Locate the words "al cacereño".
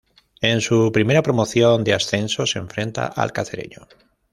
3.05-3.87